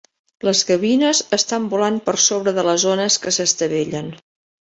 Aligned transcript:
Les 0.47 0.61
gavines 0.69 1.19
estan 1.37 1.67
volant 1.73 1.99
per 2.09 2.15
sobre 2.25 2.53
de 2.59 2.65
les 2.69 2.87
ones 2.95 3.19
que 3.27 3.35
s'estavellen. 3.39 4.09